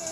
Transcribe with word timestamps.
What's 0.00 0.10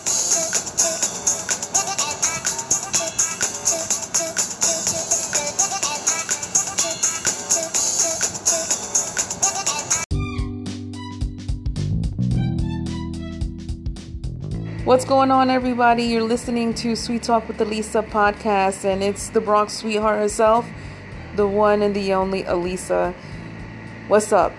going 15.05 15.31
on, 15.31 15.51
everybody? 15.51 16.03
You're 16.03 16.23
listening 16.23 16.75
to 16.75 16.97
Sweet 16.97 17.23
Talk 17.23 17.47
with 17.47 17.59
Aliza 17.59 18.11
podcast, 18.11 18.85
and 18.85 19.05
it's 19.05 19.29
the 19.29 19.41
Bronx 19.41 19.75
sweetheart 19.75 20.19
herself, 20.19 20.67
the 21.37 21.47
one 21.47 21.83
and 21.83 21.95
the 21.95 22.13
only 22.13 22.43
Aliza. 22.43 23.15
What's 24.09 24.33
up? 24.33 24.53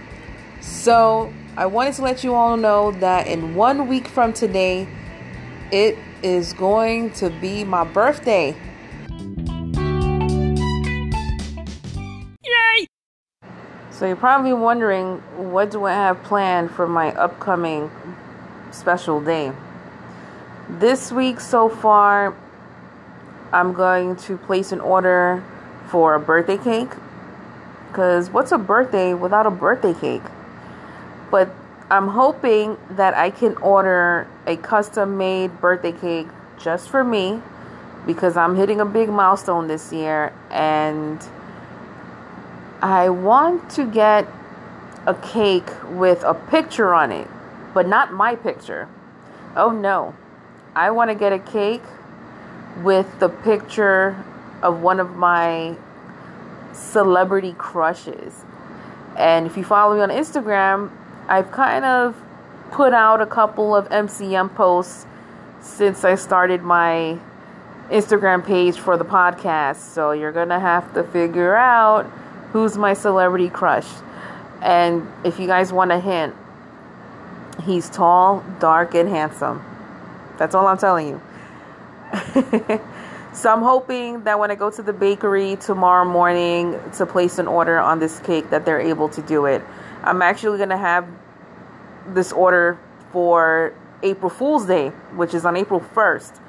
So, 0.61 1.33
I 1.57 1.65
wanted 1.65 1.95
to 1.95 2.03
let 2.03 2.23
you 2.23 2.33
all 2.33 2.55
know 2.55 2.91
that 2.91 3.27
in 3.27 3.55
one 3.55 3.89
week 3.89 4.07
from 4.07 4.31
today, 4.31 4.87
it 5.71 5.97
is 6.23 6.53
going 6.53 7.11
to 7.11 7.29
be 7.29 7.63
my 7.63 7.83
birthday. 7.83 8.55
Yay! 12.43 12.87
So, 13.91 14.05
you're 14.05 14.15
probably 14.15 14.53
wondering 14.53 15.17
what 15.51 15.71
do 15.71 15.85
I 15.85 15.93
have 15.93 16.23
planned 16.23 16.71
for 16.71 16.87
my 16.87 17.11
upcoming 17.13 17.91
special 18.71 19.19
day? 19.19 19.51
This 20.69 21.11
week 21.11 21.39
so 21.39 21.69
far, 21.69 22.35
I'm 23.51 23.73
going 23.73 24.15
to 24.17 24.37
place 24.37 24.71
an 24.71 24.79
order 24.81 25.43
for 25.89 26.15
a 26.15 26.19
birthday 26.19 26.57
cake. 26.57 26.91
Because 27.87 28.29
what's 28.29 28.51
a 28.51 28.57
birthday 28.57 29.13
without 29.13 29.45
a 29.45 29.51
birthday 29.51 29.93
cake? 29.93 30.21
But 31.31 31.49
I'm 31.89 32.09
hoping 32.09 32.77
that 32.91 33.13
I 33.13 33.29
can 33.29 33.55
order 33.57 34.27
a 34.45 34.57
custom 34.57 35.17
made 35.17 35.61
birthday 35.61 35.93
cake 35.93 36.27
just 36.59 36.89
for 36.89 37.03
me 37.03 37.41
because 38.05 38.35
I'm 38.35 38.55
hitting 38.55 38.81
a 38.81 38.85
big 38.85 39.07
milestone 39.09 39.67
this 39.67 39.93
year 39.93 40.33
and 40.51 41.23
I 42.81 43.09
want 43.09 43.69
to 43.71 43.85
get 43.85 44.27
a 45.05 45.13
cake 45.13 45.69
with 45.91 46.23
a 46.23 46.33
picture 46.33 46.93
on 46.93 47.13
it, 47.13 47.27
but 47.73 47.87
not 47.87 48.11
my 48.11 48.35
picture. 48.35 48.89
Oh 49.55 49.71
no. 49.71 50.13
I 50.75 50.91
want 50.91 51.09
to 51.09 51.15
get 51.15 51.31
a 51.31 51.39
cake 51.39 51.83
with 52.83 53.19
the 53.19 53.29
picture 53.29 54.23
of 54.61 54.81
one 54.81 54.99
of 54.99 55.15
my 55.15 55.77
celebrity 56.73 57.55
crushes. 57.57 58.43
And 59.15 59.47
if 59.47 59.55
you 59.55 59.63
follow 59.63 59.95
me 59.95 60.01
on 60.01 60.09
Instagram, 60.09 60.91
I've 61.27 61.51
kind 61.51 61.83
of 61.83 62.15
put 62.71 62.93
out 62.93 63.21
a 63.21 63.25
couple 63.25 63.75
of 63.75 63.89
MCM 63.89 64.55
posts 64.55 65.05
since 65.59 66.03
I 66.03 66.15
started 66.15 66.61
my 66.61 67.19
Instagram 67.89 68.45
page 68.45 68.77
for 68.77 68.97
the 68.97 69.05
podcast. 69.05 69.77
So 69.77 70.11
you're 70.11 70.31
going 70.31 70.49
to 70.49 70.59
have 70.59 70.93
to 70.93 71.03
figure 71.03 71.55
out 71.55 72.05
who's 72.51 72.77
my 72.77 72.93
celebrity 72.93 73.49
crush. 73.49 73.87
And 74.61 75.07
if 75.23 75.39
you 75.39 75.47
guys 75.47 75.71
want 75.71 75.91
a 75.91 75.99
hint, 75.99 76.33
he's 77.63 77.89
tall, 77.89 78.43
dark, 78.59 78.95
and 78.95 79.09
handsome. 79.09 79.63
That's 80.37 80.55
all 80.55 80.67
I'm 80.67 80.77
telling 80.77 81.09
you. 81.09 81.21
so 83.33 83.51
I'm 83.51 83.61
hoping 83.61 84.23
that 84.23 84.39
when 84.39 84.49
I 84.49 84.55
go 84.55 84.71
to 84.71 84.81
the 84.81 84.93
bakery 84.93 85.57
tomorrow 85.57 86.05
morning 86.05 86.79
to 86.97 87.05
place 87.05 87.37
an 87.37 87.47
order 87.47 87.79
on 87.79 87.99
this 87.99 88.19
cake 88.19 88.49
that 88.49 88.65
they're 88.65 88.79
able 88.79 89.09
to 89.09 89.21
do 89.21 89.45
it. 89.45 89.61
I'm 90.07 90.21
actually 90.21 90.57
going 90.57 90.69
to 90.69 90.77
have 90.77 91.07
this 92.07 92.31
order 92.31 92.79
for 93.11 93.75
April 94.03 94.29
Fool's 94.29 94.65
Day, 94.65 94.89
which 95.15 95.33
is 95.33 95.45
on 95.45 95.55
April 95.57 95.79
1st. 95.79 96.39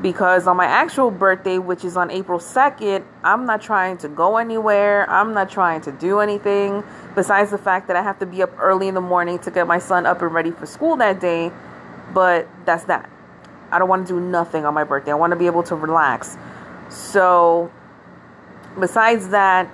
Because 0.00 0.46
on 0.46 0.56
my 0.56 0.66
actual 0.66 1.10
birthday, 1.10 1.58
which 1.58 1.84
is 1.84 1.96
on 1.96 2.10
April 2.10 2.38
2nd, 2.38 3.04
I'm 3.24 3.46
not 3.46 3.60
trying 3.60 3.98
to 3.98 4.08
go 4.08 4.36
anywhere. 4.36 5.10
I'm 5.10 5.34
not 5.34 5.50
trying 5.50 5.80
to 5.82 5.92
do 5.92 6.20
anything 6.20 6.84
besides 7.16 7.50
the 7.50 7.58
fact 7.58 7.88
that 7.88 7.96
I 7.96 8.02
have 8.02 8.20
to 8.20 8.26
be 8.26 8.42
up 8.42 8.56
early 8.60 8.86
in 8.86 8.94
the 8.94 9.00
morning 9.00 9.40
to 9.40 9.50
get 9.50 9.66
my 9.66 9.80
son 9.80 10.06
up 10.06 10.22
and 10.22 10.32
ready 10.32 10.52
for 10.52 10.66
school 10.66 10.96
that 10.98 11.20
day 11.20 11.50
but 12.12 12.48
that's 12.64 12.84
that. 12.84 13.08
I 13.70 13.78
don't 13.78 13.88
want 13.88 14.06
to 14.06 14.14
do 14.14 14.20
nothing 14.20 14.64
on 14.64 14.74
my 14.74 14.84
birthday. 14.84 15.12
I 15.12 15.14
want 15.14 15.32
to 15.32 15.36
be 15.36 15.46
able 15.46 15.62
to 15.64 15.74
relax. 15.74 16.36
So, 16.88 17.70
besides 18.78 19.28
that, 19.28 19.70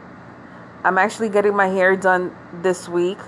I'm 0.85 0.99
actually 0.99 1.31
getting 1.31 1.57
my 1.57 1.69
hair 1.69 1.97
done 1.97 2.37
this 2.63 2.89
week. 2.89 3.19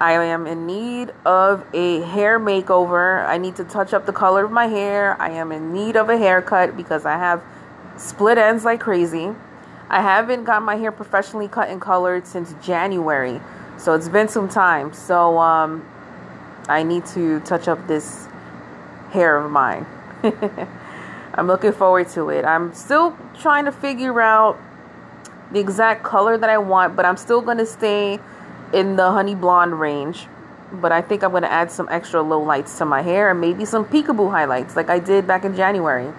I 0.00 0.14
am 0.14 0.46
in 0.46 0.66
need 0.66 1.12
of 1.26 1.62
a 1.74 2.00
hair 2.00 2.40
makeover. 2.40 3.26
I 3.26 3.36
need 3.36 3.56
to 3.56 3.64
touch 3.64 3.92
up 3.92 4.06
the 4.06 4.14
color 4.14 4.46
of 4.46 4.50
my 4.50 4.66
hair. 4.66 5.20
I 5.20 5.28
am 5.30 5.52
in 5.52 5.74
need 5.74 5.94
of 5.96 6.08
a 6.08 6.16
haircut 6.16 6.74
because 6.74 7.04
I 7.04 7.18
have 7.18 7.42
split 7.98 8.38
ends 8.38 8.64
like 8.64 8.80
crazy. 8.80 9.30
I 9.90 10.00
haven't 10.00 10.44
got 10.44 10.62
my 10.62 10.76
hair 10.76 10.90
professionally 10.90 11.48
cut 11.48 11.68
and 11.68 11.82
colored 11.82 12.26
since 12.26 12.54
January. 12.64 13.42
So 13.76 13.92
it's 13.92 14.08
been 14.08 14.28
some 14.28 14.48
time. 14.48 14.94
So 14.94 15.38
um 15.38 15.86
I 16.66 16.82
need 16.82 17.04
to 17.06 17.40
touch 17.40 17.68
up 17.68 17.86
this 17.86 18.26
hair 19.10 19.36
of 19.36 19.50
mine. 19.50 19.84
I'm 21.34 21.46
looking 21.46 21.72
forward 21.72 22.08
to 22.10 22.30
it. 22.30 22.46
I'm 22.46 22.72
still 22.72 23.18
trying 23.38 23.66
to 23.66 23.72
figure 23.72 24.20
out 24.20 24.58
the 25.52 25.58
exact 25.58 26.02
color 26.02 26.38
that 26.38 26.50
I 26.50 26.58
want, 26.58 26.96
but 26.96 27.04
I'm 27.04 27.16
still 27.16 27.40
going 27.40 27.58
to 27.58 27.66
stay 27.66 28.18
in 28.72 28.96
the 28.96 29.10
honey 29.10 29.34
blonde 29.34 29.78
range. 29.80 30.26
But 30.72 30.92
I 30.92 31.02
think 31.02 31.24
I'm 31.24 31.30
going 31.30 31.42
to 31.42 31.50
add 31.50 31.70
some 31.70 31.88
extra 31.90 32.22
low 32.22 32.40
lights 32.40 32.78
to 32.78 32.84
my 32.84 33.02
hair 33.02 33.30
and 33.30 33.40
maybe 33.40 33.64
some 33.64 33.84
peekaboo 33.84 34.30
highlights 34.30 34.76
like 34.76 34.88
I 34.88 35.00
did 35.00 35.26
back 35.26 35.44
in 35.44 35.56
January. 35.56 36.12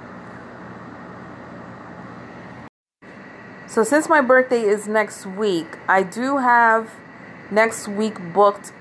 So, 3.68 3.86
since 3.86 4.10
my 4.10 4.20
birthday 4.20 4.64
is 4.64 4.90
next 4.90 5.26
week, 5.26 5.78
I 5.88 6.04
do 6.04 6.40
have 6.40 6.92
next 7.50 7.88
week 7.88 8.18
booked 8.34 8.74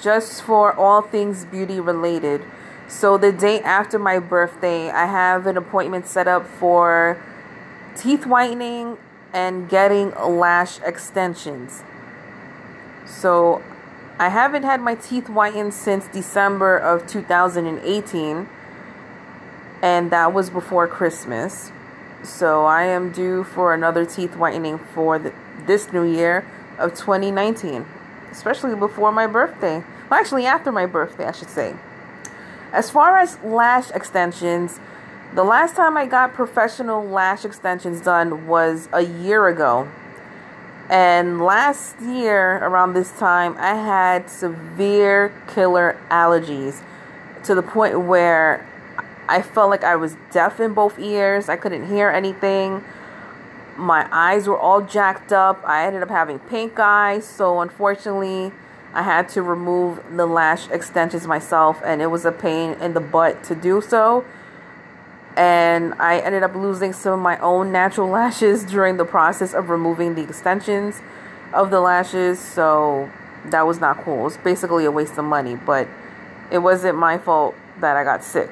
just 0.00 0.42
for 0.42 0.72
all 0.72 1.02
things 1.02 1.44
beauty 1.44 1.80
related. 1.80 2.42
So 2.88 3.16
the 3.16 3.32
day 3.32 3.60
after 3.60 3.98
my 3.98 4.18
birthday, 4.18 4.90
I 4.90 5.06
have 5.06 5.46
an 5.46 5.56
appointment 5.56 6.06
set 6.06 6.28
up 6.28 6.46
for 6.46 7.22
teeth 7.96 8.26
whitening 8.26 8.98
and 9.32 9.68
getting 9.68 10.12
lash 10.14 10.80
extensions. 10.80 11.82
So 13.06 13.62
I 14.18 14.28
haven't 14.28 14.62
had 14.62 14.80
my 14.80 14.94
teeth 14.94 15.26
whitened 15.26 15.74
since 15.74 16.06
December 16.08 16.76
of 16.76 17.06
2018 17.06 18.48
and 19.82 20.10
that 20.12 20.32
was 20.32 20.50
before 20.50 20.86
Christmas. 20.86 21.72
So 22.22 22.64
I 22.64 22.84
am 22.84 23.10
due 23.10 23.42
for 23.42 23.74
another 23.74 24.04
teeth 24.04 24.36
whitening 24.36 24.78
for 24.78 25.18
the, 25.18 25.32
this 25.66 25.92
new 25.92 26.04
year 26.04 26.46
of 26.78 26.90
2019 26.94 27.86
especially 28.32 28.74
before 28.74 29.12
my 29.12 29.26
birthday. 29.26 29.84
Well, 30.10 30.18
actually, 30.18 30.46
after 30.46 30.72
my 30.72 30.86
birthday, 30.86 31.26
I 31.26 31.32
should 31.32 31.50
say. 31.50 31.76
As 32.72 32.90
far 32.90 33.18
as 33.18 33.38
lash 33.44 33.90
extensions, 33.90 34.80
the 35.34 35.44
last 35.44 35.76
time 35.76 35.96
I 35.96 36.06
got 36.06 36.34
professional 36.34 37.04
lash 37.04 37.44
extensions 37.44 38.00
done 38.00 38.46
was 38.46 38.88
a 38.92 39.02
year 39.02 39.48
ago. 39.48 39.88
And 40.90 41.40
last 41.40 42.00
year, 42.00 42.58
around 42.58 42.94
this 42.94 43.10
time, 43.12 43.56
I 43.58 43.74
had 43.74 44.28
severe 44.28 45.32
killer 45.54 45.98
allergies 46.10 46.82
to 47.44 47.54
the 47.54 47.62
point 47.62 48.00
where 48.02 48.68
I 49.28 49.40
felt 49.40 49.70
like 49.70 49.84
I 49.84 49.96
was 49.96 50.16
deaf 50.30 50.60
in 50.60 50.74
both 50.74 50.98
ears. 50.98 51.48
I 51.48 51.56
couldn't 51.56 51.88
hear 51.88 52.10
anything 52.10 52.84
my 53.76 54.06
eyes 54.12 54.46
were 54.46 54.58
all 54.58 54.80
jacked 54.80 55.32
up. 55.32 55.60
I 55.64 55.86
ended 55.86 56.02
up 56.02 56.10
having 56.10 56.38
pink 56.38 56.78
eyes, 56.78 57.26
so 57.26 57.60
unfortunately, 57.60 58.52
I 58.94 59.02
had 59.02 59.28
to 59.30 59.42
remove 59.42 60.02
the 60.14 60.26
lash 60.26 60.68
extensions 60.70 61.26
myself, 61.26 61.80
and 61.84 62.02
it 62.02 62.08
was 62.08 62.24
a 62.24 62.32
pain 62.32 62.74
in 62.74 62.94
the 62.94 63.00
butt 63.00 63.42
to 63.44 63.54
do 63.54 63.80
so. 63.80 64.24
And 65.36 65.94
I 65.94 66.18
ended 66.18 66.42
up 66.42 66.54
losing 66.54 66.92
some 66.92 67.14
of 67.14 67.20
my 67.20 67.38
own 67.38 67.72
natural 67.72 68.08
lashes 68.18 68.64
during 68.64 68.96
the 68.96 69.04
process 69.04 69.54
of 69.54 69.70
removing 69.70 70.14
the 70.14 70.22
extensions 70.22 71.00
of 71.52 71.70
the 71.70 71.80
lashes, 71.80 72.38
so 72.38 73.10
that 73.46 73.66
was 73.66 73.80
not 73.80 74.02
cool. 74.04 74.20
It 74.20 74.24
was 74.24 74.36
basically 74.38 74.84
a 74.84 74.90
waste 74.90 75.18
of 75.18 75.24
money, 75.24 75.56
but 75.56 75.88
it 76.50 76.58
wasn't 76.58 76.98
my 76.98 77.18
fault 77.18 77.54
that 77.80 77.96
I 77.96 78.04
got 78.04 78.24
sick. 78.24 78.50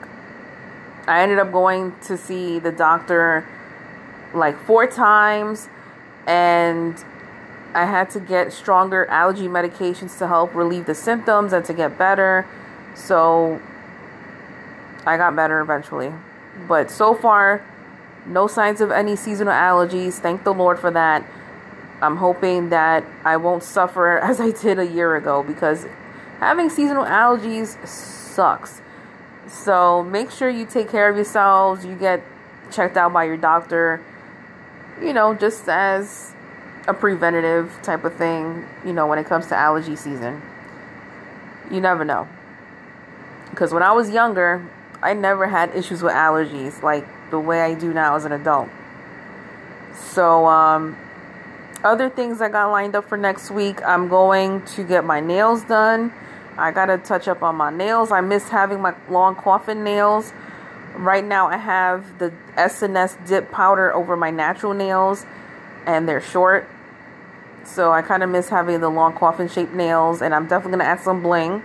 I 1.06 1.22
ended 1.22 1.38
up 1.38 1.52
going 1.52 1.94
to 2.02 2.16
see 2.16 2.58
the 2.58 2.72
doctor 2.72 3.46
like 4.34 4.58
four 4.64 4.86
times 4.86 5.68
and 6.26 7.02
I 7.74 7.84
had 7.84 8.10
to 8.10 8.20
get 8.20 8.52
stronger 8.52 9.06
allergy 9.06 9.48
medications 9.48 10.18
to 10.18 10.28
help 10.28 10.54
relieve 10.54 10.86
the 10.86 10.94
symptoms 10.94 11.52
and 11.52 11.64
to 11.64 11.72
get 11.72 11.96
better. 11.96 12.46
So 12.94 13.60
I 15.06 15.16
got 15.16 15.34
better 15.36 15.60
eventually. 15.60 16.12
But 16.68 16.90
so 16.90 17.14
far, 17.14 17.64
no 18.26 18.46
signs 18.46 18.80
of 18.80 18.90
any 18.90 19.16
seasonal 19.16 19.52
allergies. 19.52 20.14
Thank 20.14 20.44
the 20.44 20.54
Lord 20.54 20.78
for 20.78 20.90
that. 20.90 21.24
I'm 22.02 22.16
hoping 22.16 22.70
that 22.70 23.04
I 23.24 23.36
won't 23.36 23.62
suffer 23.62 24.18
as 24.30 24.40
I 24.40 24.50
did 24.50 24.78
a 24.78 24.86
year 24.86 25.16
ago 25.16 25.42
because 25.42 25.86
having 26.38 26.70
seasonal 26.70 27.04
allergies 27.04 27.86
sucks. 27.86 28.80
So 29.46 30.02
make 30.04 30.30
sure 30.30 30.48
you 30.48 30.64
take 30.64 30.90
care 30.90 31.08
of 31.08 31.16
yourselves. 31.16 31.84
You 31.84 31.94
get 31.96 32.22
checked 32.70 32.96
out 32.96 33.12
by 33.12 33.24
your 33.24 33.36
doctor. 33.36 34.00
You 35.00 35.12
know, 35.12 35.34
just 35.34 35.68
as 35.68 36.34
a 36.86 36.94
preventative 36.94 37.78
type 37.82 38.04
of 38.04 38.14
thing, 38.14 38.66
you 38.84 38.92
know, 38.92 39.06
when 39.06 39.18
it 39.18 39.26
comes 39.26 39.46
to 39.48 39.56
allergy 39.56 39.96
season. 39.96 40.42
You 41.70 41.80
never 41.80 42.04
know. 42.04 42.28
Because 43.50 43.72
when 43.72 43.82
I 43.82 43.92
was 43.92 44.10
younger, 44.10 44.68
I 45.02 45.14
never 45.14 45.46
had 45.46 45.74
issues 45.74 46.02
with 46.02 46.12
allergies 46.12 46.82
like 46.82 47.06
the 47.30 47.38
way 47.38 47.62
I 47.62 47.74
do 47.74 47.92
now 47.92 48.16
as 48.16 48.24
an 48.24 48.32
adult. 48.32 48.68
So, 49.94 50.46
um, 50.46 50.96
other 51.82 52.10
things 52.10 52.40
I 52.42 52.48
got 52.50 52.70
lined 52.70 52.94
up 52.94 53.08
for 53.08 53.16
next 53.16 53.50
week, 53.50 53.82
I'm 53.84 54.08
going 54.08 54.62
to 54.66 54.84
get 54.84 55.04
my 55.04 55.20
nails 55.20 55.64
done. 55.64 56.12
I 56.58 56.72
gotta 56.72 56.98
touch 56.98 57.28
up 57.28 57.42
on 57.42 57.56
my 57.56 57.70
nails. 57.70 58.12
I 58.12 58.20
miss 58.20 58.48
having 58.48 58.80
my 58.82 58.94
long 59.08 59.34
coffin 59.34 59.82
nails. 59.82 60.32
Right 60.94 61.24
now, 61.24 61.46
I 61.46 61.56
have 61.56 62.18
the 62.18 62.32
SNS 62.56 63.26
dip 63.26 63.50
powder 63.50 63.94
over 63.94 64.16
my 64.16 64.30
natural 64.30 64.74
nails, 64.74 65.24
and 65.86 66.06
they're 66.06 66.20
short. 66.20 66.68
So 67.64 67.92
I 67.92 68.02
kind 68.02 68.22
of 68.22 68.28
miss 68.28 68.50
having 68.50 68.80
the 68.80 68.90
long 68.90 69.14
coffin 69.14 69.48
shaped 69.48 69.72
nails, 69.72 70.20
and 70.20 70.34
I'm 70.34 70.46
definitely 70.46 70.72
gonna 70.72 70.90
add 70.90 71.00
some 71.00 71.22
bling 71.22 71.62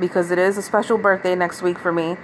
because 0.00 0.30
it 0.30 0.38
is 0.38 0.56
a 0.56 0.62
special 0.62 0.96
birthday 0.96 1.34
next 1.34 1.60
week 1.60 1.78
for 1.78 1.92
me 1.92 2.16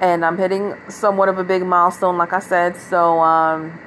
and 0.00 0.24
I'm 0.24 0.36
hitting 0.36 0.74
somewhat 0.88 1.28
of 1.28 1.38
a 1.38 1.44
big 1.44 1.64
milestone, 1.64 2.18
like 2.18 2.32
I 2.32 2.40
said. 2.40 2.76
So 2.76 3.20
um, 3.20 3.78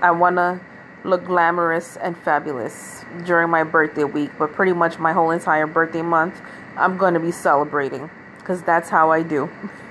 I 0.00 0.10
want 0.10 0.36
to 0.36 0.60
look 1.04 1.24
glamorous 1.24 1.96
and 1.96 2.16
fabulous 2.16 3.04
during 3.24 3.50
my 3.50 3.62
birthday 3.62 4.04
week, 4.04 4.30
but 4.38 4.52
pretty 4.52 4.72
much 4.72 4.98
my 4.98 5.12
whole 5.12 5.30
entire 5.30 5.66
birthday 5.66 6.02
month, 6.02 6.40
I'm 6.76 6.96
going 6.96 7.14
to 7.14 7.20
be 7.20 7.30
celebrating 7.30 8.10
because 8.38 8.62
that's 8.62 8.88
how 8.88 9.10
I 9.10 9.22
do. 9.22 9.48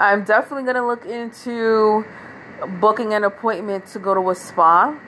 I'm 0.00 0.24
definitely 0.24 0.64
going 0.64 0.76
to 0.76 0.86
look 0.86 1.06
into 1.06 2.04
booking 2.80 3.14
an 3.14 3.24
appointment 3.24 3.86
to 3.88 3.98
go 3.98 4.14
to 4.14 4.30
a 4.30 4.34
spa. 4.34 4.98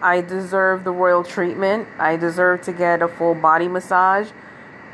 I 0.00 0.20
deserve 0.20 0.84
the 0.84 0.92
royal 0.92 1.24
treatment. 1.24 1.88
I 1.98 2.16
deserve 2.16 2.62
to 2.62 2.72
get 2.72 3.02
a 3.02 3.08
full 3.08 3.34
body 3.34 3.68
massage. 3.68 4.30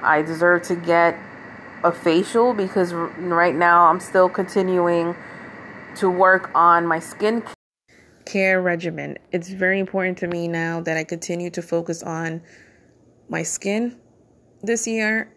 I 0.01 0.23
deserve 0.23 0.63
to 0.65 0.77
get 0.77 1.19
a 1.85 1.93
facial 1.93 2.55
because 2.55 2.93
right 2.93 3.55
now 3.55 3.87
I'm 3.87 4.01
still 4.01 4.29
continuing 4.29 5.15
to 5.97 6.11
work 6.11 6.51
on 6.55 6.87
my 6.87 6.99
skin 6.99 7.45
care 8.25 8.61
regimen. 8.61 9.19
It's 9.33 9.51
very 9.51 9.79
important 9.79 10.19
to 10.19 10.27
me 10.27 10.49
now 10.49 10.81
that 10.81 10.97
I 10.97 11.05
continue 11.05 11.51
to 11.51 11.63
focus 11.63 12.03
on 12.03 12.43
my 13.29 13.43
skin 13.43 13.97
this 14.63 14.87
year. 14.87 15.31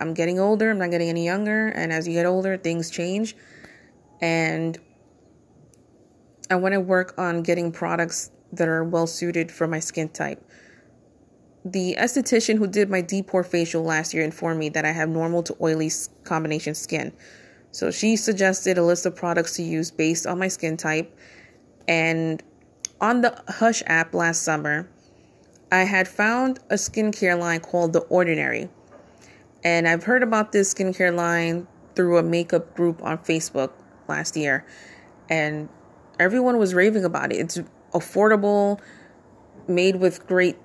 I'm 0.00 0.14
getting 0.14 0.40
older, 0.40 0.70
I'm 0.70 0.78
not 0.78 0.90
getting 0.90 1.08
any 1.08 1.24
younger, 1.24 1.68
and 1.68 1.92
as 1.92 2.08
you 2.08 2.14
get 2.14 2.24
older, 2.24 2.56
things 2.56 2.90
change. 2.90 3.36
And 4.20 4.78
I 6.50 6.56
want 6.56 6.72
to 6.72 6.80
work 6.80 7.14
on 7.18 7.42
getting 7.42 7.72
products 7.72 8.30
that 8.52 8.68
are 8.68 8.84
well 8.84 9.06
suited 9.06 9.52
for 9.52 9.66
my 9.66 9.80
skin 9.80 10.08
type 10.08 10.42
the 11.64 11.96
esthetician 11.98 12.58
who 12.58 12.66
did 12.66 12.88
my 12.88 13.00
deep 13.00 13.28
pore 13.28 13.44
facial 13.44 13.82
last 13.82 14.14
year 14.14 14.22
informed 14.22 14.58
me 14.60 14.68
that 14.70 14.84
I 14.84 14.92
have 14.92 15.08
normal 15.08 15.42
to 15.44 15.56
oily 15.60 15.90
combination 16.24 16.74
skin. 16.74 17.12
So 17.72 17.90
she 17.90 18.16
suggested 18.16 18.78
a 18.78 18.82
list 18.82 19.06
of 19.06 19.14
products 19.14 19.54
to 19.56 19.62
use 19.62 19.90
based 19.90 20.26
on 20.26 20.38
my 20.38 20.48
skin 20.48 20.76
type. 20.76 21.14
And 21.86 22.42
on 23.00 23.20
the 23.20 23.42
Hush 23.48 23.82
app 23.86 24.14
last 24.14 24.42
summer, 24.42 24.88
I 25.70 25.82
had 25.82 26.08
found 26.08 26.60
a 26.70 26.74
skincare 26.74 27.38
line 27.38 27.60
called 27.60 27.92
The 27.92 28.00
Ordinary. 28.00 28.68
And 29.64 29.86
I've 29.86 30.04
heard 30.04 30.22
about 30.22 30.52
this 30.52 30.72
skincare 30.72 31.14
line 31.14 31.66
through 31.94 32.18
a 32.18 32.22
makeup 32.22 32.74
group 32.74 33.02
on 33.02 33.18
Facebook 33.18 33.72
last 34.08 34.36
year. 34.36 34.64
And 35.28 35.68
everyone 36.18 36.58
was 36.58 36.72
raving 36.72 37.04
about 37.04 37.32
it. 37.32 37.36
It's 37.36 37.60
affordable, 37.92 38.80
made 39.66 39.96
with 39.96 40.26
great 40.26 40.56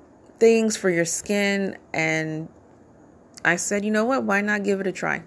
things 0.44 0.76
for 0.76 0.90
your 0.90 1.06
skin. 1.06 1.78
And 1.94 2.50
I 3.46 3.56
said, 3.56 3.86
you 3.86 3.92
know 3.92 4.04
what? 4.04 4.26
Why 4.26 4.42
not 4.42 4.64
give 4.64 4.82
it 4.82 4.88
a 4.88 4.92
try? 4.92 5.24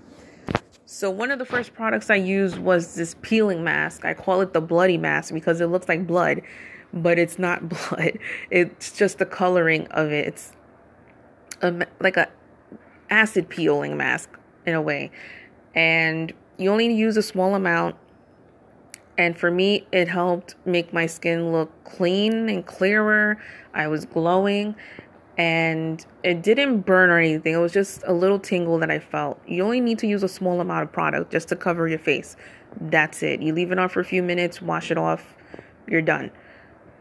So, 0.84 1.08
one 1.08 1.30
of 1.30 1.38
the 1.38 1.46
first 1.46 1.72
products 1.72 2.10
I 2.10 2.16
used 2.16 2.58
was 2.58 2.96
this 2.96 3.16
peeling 3.22 3.64
mask. 3.64 4.04
I 4.04 4.12
call 4.12 4.42
it 4.42 4.52
the 4.52 4.60
bloody 4.60 4.98
mask 4.98 5.32
because 5.32 5.62
it 5.62 5.68
looks 5.68 5.88
like 5.88 6.06
blood, 6.06 6.42
but 6.92 7.18
it's 7.18 7.38
not 7.38 7.66
blood. 7.90 8.18
It's 8.50 8.92
just 8.92 9.16
the 9.16 9.24
coloring 9.24 9.86
of 9.86 10.12
it. 10.12 10.26
It's 10.26 10.52
a, 11.62 11.86
like 11.98 12.18
a 12.18 12.28
acid 13.08 13.48
peeling 13.48 13.96
mask 13.96 14.28
in 14.66 14.74
a 14.74 14.82
way. 14.82 15.10
And 15.74 16.30
you 16.58 16.70
only 16.70 16.94
use 16.94 17.16
a 17.16 17.22
small 17.22 17.54
amount. 17.54 17.96
And 19.16 19.34
for 19.34 19.50
me, 19.50 19.86
it 19.92 20.08
helped 20.08 20.56
make 20.66 20.92
my 20.92 21.06
skin 21.06 21.50
look 21.50 21.72
clean 21.84 22.50
and 22.50 22.66
clearer. 22.66 23.38
I 23.72 23.88
was 23.88 24.04
glowing 24.04 24.74
and 25.38 26.04
it 26.22 26.42
didn't 26.42 26.80
burn 26.80 27.10
or 27.10 27.18
anything. 27.18 27.54
It 27.54 27.58
was 27.58 27.72
just 27.72 28.02
a 28.06 28.12
little 28.12 28.38
tingle 28.38 28.78
that 28.78 28.90
I 28.90 28.98
felt. 28.98 29.40
You 29.46 29.62
only 29.62 29.80
need 29.80 29.98
to 29.98 30.06
use 30.06 30.22
a 30.22 30.28
small 30.28 30.60
amount 30.60 30.84
of 30.84 30.92
product 30.92 31.30
just 31.32 31.48
to 31.48 31.56
cover 31.56 31.86
your 31.88 31.98
face. 31.98 32.36
That's 32.80 33.22
it. 33.22 33.42
You 33.42 33.52
leave 33.52 33.72
it 33.72 33.78
on 33.78 33.88
for 33.88 34.00
a 34.00 34.04
few 34.04 34.22
minutes, 34.22 34.62
wash 34.62 34.90
it 34.90 34.98
off, 34.98 35.36
you're 35.86 36.02
done. 36.02 36.30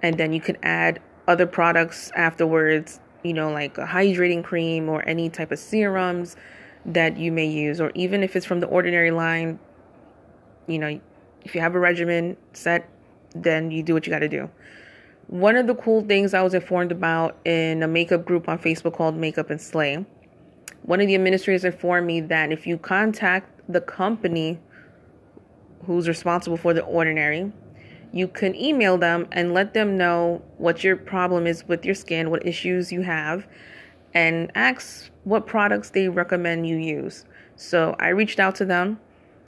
And 0.02 0.18
then 0.18 0.34
you 0.34 0.42
can 0.42 0.58
add 0.64 1.02
other 1.28 1.48
products 1.48 2.12
afterwards, 2.16 3.00
you 3.24 3.34
know, 3.34 3.52
like 3.52 3.78
a 3.78 3.86
hydrating 3.86 4.44
cream 4.44 4.90
or 4.90 5.08
any 5.08 5.30
type 5.30 5.52
of 5.52 5.60
serums 5.60 6.36
that 6.86 7.18
you 7.18 7.32
may 7.32 7.48
use, 7.48 7.82
or 7.82 7.92
even 7.96 8.22
if 8.22 8.36
it's 8.36 8.46
from 8.46 8.60
the 8.60 8.68
ordinary 8.68 9.12
line, 9.12 9.60
you 10.68 10.78
know, 10.78 11.00
if 11.44 11.56
you 11.56 11.62
have 11.62 11.74
a 11.74 11.80
regimen 11.80 12.38
set, 12.54 12.88
then 13.34 13.72
you 13.72 13.82
do 13.82 13.94
what 13.94 14.06
you 14.06 14.12
got 14.12 14.20
to 14.20 14.30
do. 14.30 14.50
One 15.28 15.56
of 15.56 15.66
the 15.66 15.74
cool 15.74 16.04
things 16.04 16.36
I 16.36 16.44
was 16.44 16.54
informed 16.54 16.92
about 16.92 17.38
in 17.46 17.82
a 17.82 17.88
makeup 17.88 18.26
group 18.26 18.48
on 18.48 18.60
Facebook 18.60 18.94
called 18.94 19.16
Makeup 19.16 19.50
and 19.50 19.60
Slay, 19.60 20.06
one 20.84 21.02
of 21.02 21.08
the 21.08 21.16
administrators 21.16 21.66
informed 21.66 22.06
me 22.06 22.22
that 22.22 22.52
if 22.52 22.68
you 22.68 22.78
contact 22.78 23.50
the 23.68 23.82
company 23.82 24.60
who's 25.86 26.08
responsible 26.08 26.58
for 26.58 26.76
the 26.76 26.84
ordinary, 26.84 27.52
you 28.12 28.28
can 28.28 28.56
email 28.56 29.00
them 29.00 29.28
and 29.32 29.52
let 29.52 29.74
them 29.74 29.98
know 29.98 30.44
what 30.60 30.84
your 30.84 30.96
problem 30.96 31.48
is 31.48 31.68
with 31.68 31.86
your 31.86 31.96
skin, 31.96 32.30
what 32.30 32.46
issues 32.46 32.92
you 32.92 33.02
have, 33.02 33.48
and 34.14 34.52
ask 34.54 35.10
what 35.24 35.48
products 35.48 35.90
they 35.90 36.08
recommend 36.08 36.68
you 36.68 36.78
use. 36.78 37.26
So 37.56 37.96
I 38.00 38.10
reached 38.10 38.40
out 38.40 38.54
to 38.56 38.66
them, 38.66 39.00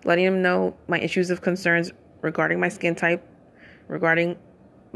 letting 0.06 0.26
them 0.26 0.42
know 0.42 0.76
my 0.88 1.00
issues 1.00 1.30
of 1.30 1.42
concerns 1.42 1.92
regarding 2.22 2.60
my 2.60 2.70
skin 2.70 2.96
type, 2.96 3.24
regarding 3.88 4.38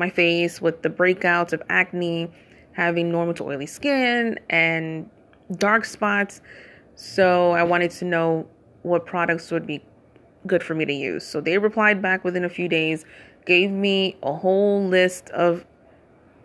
my 0.02 0.10
face 0.10 0.60
with 0.62 0.82
the 0.82 0.90
breakouts 0.90 1.54
of 1.54 1.62
acne, 1.70 2.30
having 2.74 3.12
normal 3.12 3.34
to 3.36 3.44
oily 3.46 3.66
skin, 3.66 4.38
and 4.50 5.10
dark 5.56 5.86
spots. 5.86 6.42
So 6.96 7.52
I 7.52 7.64
wanted 7.64 7.92
to 7.92 8.06
know 8.06 8.48
what 8.82 9.06
products 9.06 9.52
would 9.52 9.66
be 9.66 9.82
good 10.48 10.64
for 10.64 10.74
me 10.74 10.86
to 10.86 10.94
use. 10.94 11.26
So 11.26 11.40
they 11.40 11.58
replied 11.58 12.02
back 12.02 12.24
within 12.24 12.44
a 12.44 12.50
few 12.50 12.68
days, 12.68 13.06
gave 13.46 13.72
me 13.72 14.18
a 14.24 14.34
whole 14.34 14.84
list 14.84 15.30
of 15.30 15.66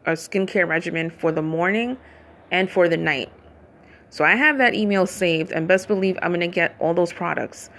a 0.04 0.12
skincare 0.12 0.68
regimen 0.68 1.10
for 1.10 1.32
the 1.32 1.42
morning 1.42 1.96
and 2.50 2.70
for 2.70 2.88
the 2.88 2.96
night. 2.96 3.32
So 4.10 4.25
I 4.25 4.36
have 4.36 4.58
that 4.58 4.75
email 4.75 5.06
saved, 5.06 5.50
and 5.50 5.66
best 5.66 5.88
believe 5.88 6.16
I'm 6.22 6.32
to 6.38 6.46
get 6.46 6.76
all 6.78 6.94
those 6.94 7.12
products 7.12 7.70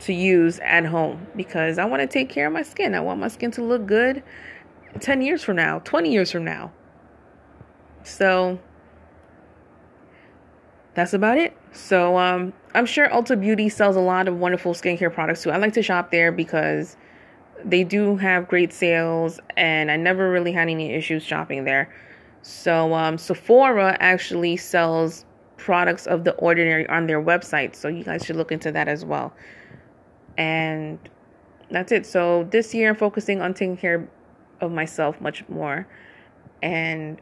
to 0.00 0.12
use 0.12 0.60
at 0.60 0.86
home 0.86 1.26
because 1.36 1.76
I 1.76 1.84
want 1.84 2.00
to 2.02 2.06
take 2.06 2.28
care 2.28 2.46
of 2.46 2.52
my 2.52 2.62
skin. 2.62 2.94
I 2.94 3.00
want 3.00 3.20
my 3.20 3.28
skin 3.28 3.50
to 3.52 3.62
look 3.62 3.84
good 3.84 4.22
10 5.00 5.22
years 5.22 5.42
from 5.44 5.56
now, 5.56 5.80
20 5.80 6.12
years 6.12 6.30
from 6.30 6.44
now. 6.44 6.72
So 8.02 8.58
that's 10.94 11.12
about 11.12 11.38
it. 11.38 11.56
So 11.72 12.16
um, 12.18 12.52
I'm 12.74 12.86
sure 12.86 13.08
Ulta 13.08 13.38
Beauty 13.38 13.68
sells 13.68 13.96
a 13.96 14.00
lot 14.00 14.28
of 14.28 14.38
wonderful 14.38 14.74
skincare 14.74 15.12
products 15.12 15.42
too. 15.42 15.50
I 15.50 15.58
like 15.58 15.74
to 15.74 15.82
shop 15.82 16.10
there 16.10 16.32
because 16.32 16.96
they 17.64 17.84
do 17.84 18.16
have 18.16 18.48
great 18.48 18.72
sales, 18.72 19.40
and 19.56 19.90
I 19.90 19.96
never 19.96 20.30
really 20.30 20.52
had 20.52 20.68
any 20.68 20.94
issues 20.94 21.22
shopping 21.22 21.64
there. 21.64 21.92
So 22.42 22.94
um, 22.94 23.18
Sephora 23.18 23.96
actually 24.00 24.56
sells 24.56 25.24
products 25.56 26.06
of 26.06 26.24
the 26.24 26.32
ordinary 26.34 26.88
on 26.88 27.06
their 27.06 27.22
website, 27.22 27.74
so 27.74 27.88
you 27.88 28.04
guys 28.04 28.24
should 28.24 28.36
look 28.36 28.52
into 28.52 28.72
that 28.72 28.88
as 28.88 29.04
well. 29.04 29.32
And 30.36 30.98
that's 31.70 31.92
it. 31.92 32.06
So 32.06 32.44
this 32.50 32.72
year, 32.74 32.90
I'm 32.90 32.96
focusing 32.96 33.42
on 33.42 33.54
taking 33.54 33.76
care 33.76 34.08
of 34.60 34.72
myself 34.72 35.20
much 35.20 35.48
more. 35.48 35.86
And 36.62 37.20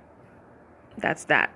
that's 0.98 1.24
that. 1.26 1.52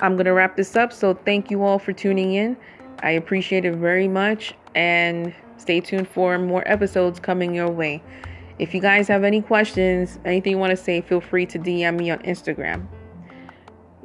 I'm 0.00 0.16
going 0.16 0.26
to 0.26 0.32
wrap 0.32 0.56
this 0.56 0.76
up. 0.76 0.92
So, 0.92 1.14
thank 1.14 1.50
you 1.50 1.62
all 1.64 1.78
for 1.78 1.92
tuning 1.92 2.34
in. 2.34 2.56
I 3.02 3.12
appreciate 3.12 3.64
it 3.64 3.74
very 3.76 4.08
much. 4.08 4.54
And 4.74 5.34
stay 5.56 5.80
tuned 5.80 6.08
for 6.08 6.38
more 6.38 6.62
episodes 6.66 7.18
coming 7.18 7.54
your 7.54 7.70
way. 7.70 8.02
If 8.58 8.74
you 8.74 8.80
guys 8.80 9.08
have 9.08 9.24
any 9.24 9.40
questions, 9.40 10.20
anything 10.24 10.52
you 10.52 10.58
want 10.58 10.70
to 10.70 10.76
say, 10.76 11.00
feel 11.00 11.20
free 11.20 11.46
to 11.46 11.58
DM 11.58 11.98
me 11.98 12.10
on 12.10 12.18
Instagram. 12.20 12.86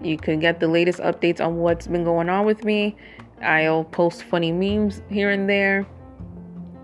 You 0.01 0.17
can 0.17 0.39
get 0.39 0.59
the 0.59 0.67
latest 0.67 0.99
updates 0.99 1.45
on 1.45 1.57
what's 1.57 1.85
been 1.85 2.03
going 2.03 2.29
on 2.29 2.45
with 2.45 2.63
me. 2.63 2.95
I'll 3.41 3.83
post 3.83 4.23
funny 4.23 4.51
memes 4.51 5.01
here 5.09 5.29
and 5.29 5.49
there 5.49 5.85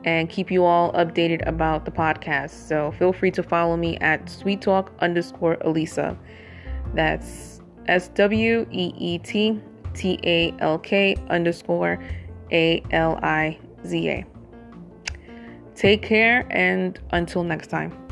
and 0.06 0.30
keep 0.30 0.52
you 0.52 0.64
all 0.64 0.94
updated 0.94 1.46
about 1.48 1.84
the 1.84 1.92
podcast. 1.92 2.52
So 2.68 2.92
feel 2.94 3.12
free 3.12 3.32
to 3.32 3.44
follow 3.44 3.76
me 3.76 3.98
at 3.98 4.30
sweet 4.30 4.62
talk 4.62 4.94
underscore 5.00 5.58
Aliza. 5.58 6.18
That's 6.94 7.62
S 7.88 8.08
W 8.10 8.66
E 8.72 8.94
E 8.98 9.18
T 9.20 9.60
T 9.94 10.20
A 10.24 10.54
L 10.60 10.80
K 10.80 11.16
underscore 11.30 12.02
A 12.52 12.82
L 12.92 13.20
I 13.22 13.60
Z 13.86 14.10
A. 14.10 14.26
Take 15.76 16.04
care 16.04 16.48
and 16.52 17.00
until 17.12 17.44
next 17.44 17.68
time. 17.68 18.05